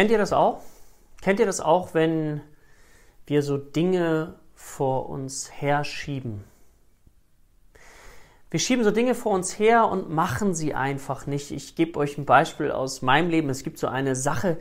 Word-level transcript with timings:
Kennt 0.00 0.10
ihr 0.10 0.16
das 0.16 0.32
auch? 0.32 0.62
Kennt 1.20 1.40
ihr 1.40 1.44
das 1.44 1.60
auch, 1.60 1.92
wenn 1.92 2.40
wir 3.26 3.42
so 3.42 3.58
Dinge 3.58 4.36
vor 4.54 5.10
uns 5.10 5.50
herschieben? 5.52 6.42
Wir 8.50 8.60
schieben 8.60 8.82
so 8.82 8.92
Dinge 8.92 9.14
vor 9.14 9.32
uns 9.32 9.58
her 9.58 9.88
und 9.88 10.08
machen 10.08 10.54
sie 10.54 10.74
einfach 10.74 11.26
nicht. 11.26 11.50
Ich 11.50 11.74
gebe 11.74 11.98
euch 11.98 12.16
ein 12.16 12.24
Beispiel 12.24 12.70
aus 12.70 13.02
meinem 13.02 13.28
Leben. 13.28 13.50
Es 13.50 13.62
gibt 13.62 13.76
so 13.76 13.88
eine 13.88 14.16
Sache, 14.16 14.56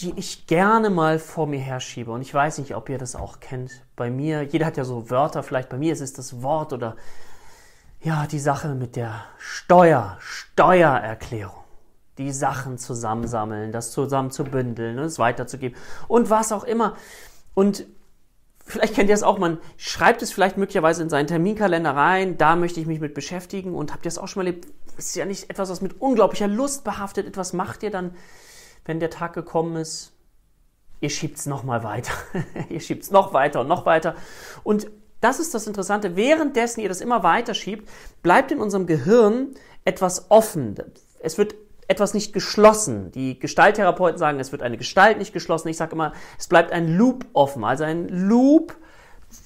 die 0.00 0.12
ich 0.16 0.46
gerne 0.46 0.90
mal 0.90 1.18
vor 1.18 1.46
mir 1.46 1.60
herschiebe. 1.60 2.10
Und 2.10 2.20
ich 2.20 2.34
weiß 2.34 2.58
nicht, 2.58 2.74
ob 2.74 2.90
ihr 2.90 2.98
das 2.98 3.16
auch 3.16 3.40
kennt. 3.40 3.80
Bei 3.96 4.10
mir, 4.10 4.42
jeder 4.42 4.66
hat 4.66 4.76
ja 4.76 4.84
so 4.84 5.08
Wörter, 5.08 5.42
vielleicht 5.42 5.70
bei 5.70 5.78
mir 5.78 5.94
ist 5.94 6.02
es 6.02 6.12
das 6.12 6.42
Wort 6.42 6.74
oder 6.74 6.96
ja, 8.02 8.26
die 8.26 8.38
Sache 8.38 8.74
mit 8.74 8.94
der 8.96 9.24
Steuer, 9.38 10.18
Steuererklärung. 10.20 11.63
Die 12.18 12.32
Sachen 12.32 12.78
zusammensammeln, 12.78 13.72
das 13.72 13.90
zusammen 13.90 14.30
zu 14.30 14.44
bündeln, 14.44 14.98
es 14.98 15.18
weiterzugeben 15.18 15.76
und 16.06 16.30
was 16.30 16.52
auch 16.52 16.64
immer. 16.64 16.96
Und 17.54 17.86
vielleicht 18.64 18.94
kennt 18.94 19.08
ihr 19.08 19.14
es 19.14 19.22
auch, 19.22 19.38
man 19.38 19.58
schreibt 19.76 20.22
es 20.22 20.32
vielleicht 20.32 20.56
möglicherweise 20.56 21.02
in 21.02 21.10
seinen 21.10 21.26
Terminkalender 21.26 21.94
rein, 21.94 22.38
da 22.38 22.56
möchte 22.56 22.80
ich 22.80 22.86
mich 22.86 23.00
mit 23.00 23.14
beschäftigen 23.14 23.74
und 23.74 23.92
habt 23.92 24.06
ihr 24.06 24.08
es 24.08 24.18
auch 24.18 24.28
schon 24.28 24.42
mal 24.42 24.46
erlebt? 24.46 24.68
Es 24.96 25.06
ist 25.06 25.16
ja 25.16 25.24
nicht 25.24 25.50
etwas, 25.50 25.70
was 25.70 25.80
mit 25.80 26.00
unglaublicher 26.00 26.46
Lust 26.46 26.84
behaftet, 26.84 27.26
etwas 27.26 27.52
macht 27.52 27.82
ihr 27.82 27.90
dann, 27.90 28.14
wenn 28.84 29.00
der 29.00 29.10
Tag 29.10 29.32
gekommen 29.32 29.76
ist, 29.76 30.12
ihr 31.00 31.10
schiebt 31.10 31.38
es 31.38 31.46
nochmal 31.46 31.82
weiter. 31.84 32.12
ihr 32.68 32.80
schiebt 32.80 33.02
es 33.02 33.10
noch 33.10 33.32
weiter 33.32 33.60
und 33.60 33.68
noch 33.68 33.86
weiter. 33.86 34.14
Und 34.62 34.88
das 35.20 35.40
ist 35.40 35.54
das 35.54 35.66
Interessante. 35.66 36.16
Währenddessen 36.16 36.80
ihr 36.80 36.88
das 36.88 37.00
immer 37.00 37.22
weiter 37.22 37.54
schiebt, 37.54 37.88
bleibt 38.22 38.52
in 38.52 38.60
unserem 38.60 38.86
Gehirn 38.86 39.54
etwas 39.84 40.30
offen. 40.30 40.74
Es 41.20 41.38
wird 41.38 41.54
etwas 41.88 42.14
nicht 42.14 42.32
geschlossen. 42.32 43.10
Die 43.12 43.38
Gestalttherapeuten 43.38 44.18
sagen, 44.18 44.40
es 44.40 44.52
wird 44.52 44.62
eine 44.62 44.76
Gestalt 44.76 45.18
nicht 45.18 45.32
geschlossen. 45.32 45.68
Ich 45.68 45.76
sage 45.76 45.92
immer, 45.92 46.12
es 46.38 46.48
bleibt 46.48 46.72
ein 46.72 46.96
Loop 46.96 47.26
offen. 47.32 47.64
Also 47.64 47.84
ein 47.84 48.08
Loop 48.08 48.76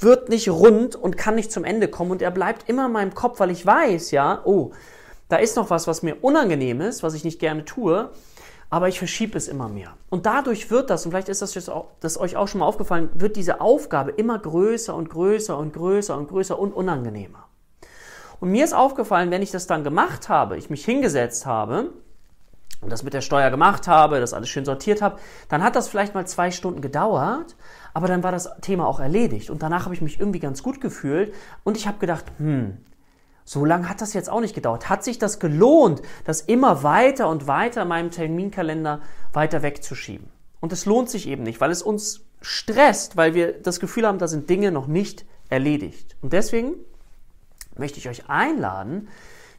wird 0.00 0.28
nicht 0.28 0.48
rund 0.48 0.96
und 0.96 1.16
kann 1.16 1.34
nicht 1.34 1.50
zum 1.50 1.64
Ende 1.64 1.88
kommen 1.88 2.10
und 2.10 2.22
er 2.22 2.30
bleibt 2.30 2.68
immer 2.68 2.86
in 2.86 2.92
meinem 2.92 3.14
Kopf, 3.14 3.40
weil 3.40 3.50
ich 3.50 3.64
weiß, 3.64 4.10
ja, 4.10 4.42
oh, 4.44 4.72
da 5.28 5.36
ist 5.36 5.56
noch 5.56 5.70
was, 5.70 5.86
was 5.86 6.02
mir 6.02 6.16
unangenehm 6.22 6.80
ist, 6.80 7.02
was 7.02 7.14
ich 7.14 7.24
nicht 7.24 7.38
gerne 7.38 7.64
tue 7.64 8.10
aber 8.70 8.88
ich 8.88 8.98
verschiebe 8.98 9.36
es 9.38 9.48
immer 9.48 9.68
mehr. 9.68 9.94
Und 10.10 10.26
dadurch 10.26 10.70
wird 10.70 10.90
das, 10.90 11.04
und 11.04 11.12
vielleicht 11.12 11.28
ist 11.28 11.42
das, 11.42 11.54
jetzt 11.54 11.70
auch, 11.70 11.86
das 12.00 12.18
euch 12.18 12.36
auch 12.36 12.48
schon 12.48 12.60
mal 12.60 12.66
aufgefallen, 12.66 13.08
wird 13.14 13.36
diese 13.36 13.60
Aufgabe 13.60 14.10
immer 14.12 14.38
größer 14.38 14.94
und 14.94 15.08
größer 15.08 15.56
und 15.56 15.72
größer 15.72 16.16
und 16.16 16.28
größer 16.28 16.58
und 16.58 16.72
unangenehmer. 16.72 17.48
Und 18.40 18.50
mir 18.50 18.64
ist 18.64 18.74
aufgefallen, 18.74 19.30
wenn 19.30 19.42
ich 19.42 19.50
das 19.50 19.66
dann 19.66 19.84
gemacht 19.84 20.28
habe, 20.28 20.56
ich 20.56 20.70
mich 20.70 20.84
hingesetzt 20.84 21.46
habe 21.46 21.92
das 22.86 23.02
mit 23.02 23.12
der 23.12 23.20
Steuer 23.20 23.50
gemacht 23.50 23.88
habe, 23.88 24.20
das 24.20 24.32
alles 24.32 24.48
schön 24.48 24.64
sortiert 24.64 25.02
habe, 25.02 25.18
dann 25.48 25.62
hat 25.62 25.76
das 25.76 25.88
vielleicht 25.88 26.14
mal 26.14 26.26
zwei 26.26 26.50
Stunden 26.50 26.80
gedauert, 26.80 27.56
aber 27.92 28.06
dann 28.06 28.22
war 28.22 28.32
das 28.32 28.48
Thema 28.60 28.86
auch 28.86 29.00
erledigt. 29.00 29.50
Und 29.50 29.62
danach 29.62 29.84
habe 29.84 29.94
ich 29.94 30.00
mich 30.00 30.20
irgendwie 30.20 30.38
ganz 30.38 30.62
gut 30.62 30.80
gefühlt 30.80 31.34
und 31.64 31.76
ich 31.76 31.86
habe 31.88 31.98
gedacht, 31.98 32.26
hm, 32.38 32.78
so 33.44 33.64
lange 33.64 33.88
hat 33.88 34.00
das 34.00 34.12
jetzt 34.12 34.28
auch 34.28 34.40
nicht 34.40 34.54
gedauert. 34.54 34.90
Hat 34.90 35.02
sich 35.02 35.18
das 35.18 35.38
gelohnt, 35.38 36.02
das 36.24 36.42
immer 36.42 36.82
weiter 36.82 37.28
und 37.28 37.46
weiter 37.46 37.82
in 37.82 37.88
meinem 37.88 38.10
Terminkalender 38.10 39.00
weiter 39.32 39.62
wegzuschieben? 39.62 40.28
Und 40.60 40.72
es 40.72 40.86
lohnt 40.86 41.08
sich 41.08 41.26
eben 41.26 41.44
nicht, 41.44 41.60
weil 41.60 41.70
es 41.70 41.82
uns 41.82 42.26
stresst, 42.42 43.16
weil 43.16 43.34
wir 43.34 43.52
das 43.52 43.80
Gefühl 43.80 44.06
haben, 44.06 44.18
da 44.18 44.28
sind 44.28 44.50
Dinge 44.50 44.70
noch 44.70 44.86
nicht 44.86 45.24
erledigt. 45.48 46.16
Und 46.20 46.32
deswegen 46.32 46.74
möchte 47.76 47.98
ich 47.98 48.08
euch 48.08 48.28
einladen, 48.28 49.08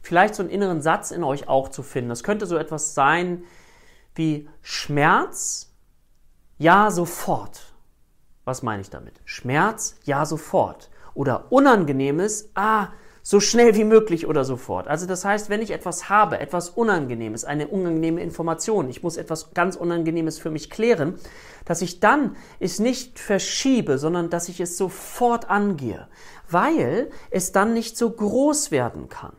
vielleicht 0.02 0.34
so 0.34 0.42
einen 0.42 0.50
inneren 0.50 0.82
Satz 0.82 1.10
in 1.10 1.24
euch 1.24 1.48
auch 1.48 1.68
zu 1.68 1.82
finden. 1.82 2.10
Das 2.10 2.22
könnte 2.22 2.46
so 2.46 2.56
etwas 2.56 2.94
sein 2.94 3.44
wie 4.14 4.48
Schmerz, 4.62 5.72
ja 6.58 6.90
sofort. 6.90 7.72
Was 8.44 8.62
meine 8.62 8.82
ich 8.82 8.90
damit? 8.90 9.14
Schmerz, 9.24 9.96
ja 10.04 10.26
sofort. 10.26 10.90
Oder 11.14 11.50
Unangenehmes, 11.50 12.50
ah, 12.54 12.88
so 13.22 13.40
schnell 13.40 13.74
wie 13.76 13.84
möglich 13.84 14.26
oder 14.26 14.44
sofort. 14.44 14.88
Also 14.88 15.06
das 15.06 15.24
heißt, 15.24 15.50
wenn 15.50 15.60
ich 15.60 15.70
etwas 15.70 16.08
habe, 16.08 16.38
etwas 16.40 16.70
Unangenehmes, 16.70 17.44
eine 17.44 17.68
unangenehme 17.68 18.22
Information, 18.22 18.88
ich 18.88 19.02
muss 19.02 19.16
etwas 19.16 19.52
ganz 19.52 19.76
Unangenehmes 19.76 20.38
für 20.38 20.50
mich 20.50 20.70
klären, 20.70 21.14
dass 21.64 21.82
ich 21.82 22.00
dann 22.00 22.36
es 22.58 22.78
nicht 22.78 23.18
verschiebe, 23.18 23.98
sondern 23.98 24.30
dass 24.30 24.48
ich 24.48 24.60
es 24.60 24.76
sofort 24.76 25.50
angehe, 25.50 26.08
weil 26.48 27.10
es 27.30 27.52
dann 27.52 27.74
nicht 27.74 27.96
so 27.96 28.10
groß 28.10 28.70
werden 28.70 29.08
kann. 29.08 29.34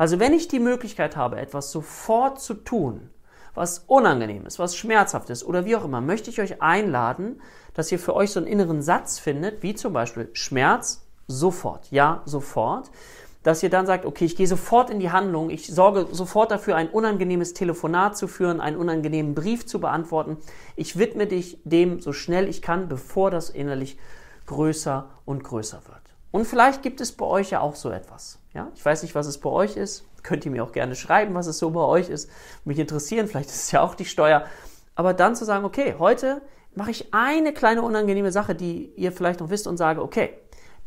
Also 0.00 0.18
wenn 0.18 0.32
ich 0.32 0.48
die 0.48 0.60
Möglichkeit 0.60 1.14
habe, 1.14 1.38
etwas 1.38 1.70
sofort 1.70 2.40
zu 2.40 2.54
tun, 2.54 3.10
was 3.54 3.84
unangenehm 3.86 4.46
ist, 4.46 4.58
was 4.58 4.74
schmerzhaft 4.74 5.28
ist 5.28 5.44
oder 5.44 5.66
wie 5.66 5.76
auch 5.76 5.84
immer, 5.84 6.00
möchte 6.00 6.30
ich 6.30 6.40
euch 6.40 6.62
einladen, 6.62 7.42
dass 7.74 7.92
ihr 7.92 7.98
für 7.98 8.16
euch 8.16 8.30
so 8.30 8.40
einen 8.40 8.46
inneren 8.46 8.80
Satz 8.80 9.18
findet, 9.18 9.62
wie 9.62 9.74
zum 9.74 9.92
Beispiel 9.92 10.30
Schmerz 10.32 11.06
sofort, 11.26 11.90
ja, 11.90 12.22
sofort, 12.24 12.90
dass 13.42 13.62
ihr 13.62 13.68
dann 13.68 13.84
sagt, 13.84 14.06
okay, 14.06 14.24
ich 14.24 14.36
gehe 14.36 14.46
sofort 14.46 14.88
in 14.88 15.00
die 15.00 15.10
Handlung, 15.10 15.50
ich 15.50 15.66
sorge 15.66 16.06
sofort 16.12 16.50
dafür, 16.50 16.76
ein 16.76 16.88
unangenehmes 16.88 17.52
Telefonat 17.52 18.16
zu 18.16 18.26
führen, 18.26 18.62
einen 18.62 18.78
unangenehmen 18.78 19.34
Brief 19.34 19.66
zu 19.66 19.80
beantworten. 19.80 20.38
Ich 20.76 20.98
widme 20.98 21.26
dich 21.26 21.58
dem 21.64 22.00
so 22.00 22.14
schnell 22.14 22.48
ich 22.48 22.62
kann, 22.62 22.88
bevor 22.88 23.30
das 23.30 23.50
innerlich 23.50 23.98
größer 24.46 25.10
und 25.26 25.44
größer 25.44 25.82
wird. 25.86 26.09
Und 26.30 26.46
vielleicht 26.46 26.82
gibt 26.82 27.00
es 27.00 27.12
bei 27.12 27.26
euch 27.26 27.50
ja 27.50 27.60
auch 27.60 27.74
so 27.74 27.90
etwas. 27.90 28.38
Ja? 28.54 28.70
Ich 28.74 28.84
weiß 28.84 29.02
nicht, 29.02 29.14
was 29.14 29.26
es 29.26 29.38
bei 29.38 29.50
euch 29.50 29.76
ist. 29.76 30.04
Könnt 30.22 30.44
ihr 30.44 30.50
mir 30.50 30.64
auch 30.64 30.72
gerne 30.72 30.94
schreiben, 30.94 31.34
was 31.34 31.46
es 31.46 31.58
so 31.58 31.70
bei 31.70 31.80
euch 31.80 32.08
ist. 32.08 32.30
Mich 32.64 32.78
interessieren, 32.78 33.26
vielleicht 33.28 33.50
ist 33.50 33.64
es 33.64 33.72
ja 33.72 33.82
auch 33.82 33.94
die 33.94 34.04
Steuer. 34.04 34.44
Aber 34.94 35.14
dann 35.14 35.34
zu 35.34 35.44
sagen, 35.44 35.64
okay, 35.64 35.96
heute 35.98 36.42
mache 36.74 36.90
ich 36.90 37.12
eine 37.12 37.52
kleine 37.52 37.82
unangenehme 37.82 38.32
Sache, 38.32 38.54
die 38.54 38.92
ihr 38.96 39.12
vielleicht 39.12 39.40
noch 39.40 39.50
wisst 39.50 39.66
und 39.66 39.76
sage, 39.76 40.02
okay, 40.02 40.34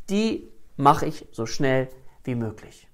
die 0.10 0.50
mache 0.78 1.06
ich 1.06 1.28
so 1.32 1.46
schnell 1.46 1.90
wie 2.24 2.36
möglich. 2.36 2.88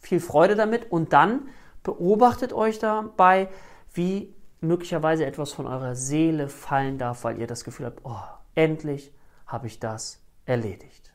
Viel 0.00 0.20
Freude 0.20 0.56
damit 0.56 0.90
und 0.90 1.12
dann 1.12 1.48
beobachtet 1.82 2.52
euch 2.52 2.78
dabei, 2.78 3.48
wie 3.92 4.34
möglicherweise 4.60 5.26
etwas 5.26 5.52
von 5.52 5.66
eurer 5.66 5.94
Seele 5.94 6.48
fallen 6.48 6.98
darf, 6.98 7.24
weil 7.24 7.38
ihr 7.38 7.46
das 7.46 7.64
Gefühl 7.64 7.86
habt, 7.86 8.00
oh, 8.04 8.20
endlich 8.54 9.12
habe 9.46 9.66
ich 9.66 9.80
das 9.80 10.20
erledigt. 10.44 11.11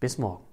Bis 0.00 0.16
morgen. 0.18 0.44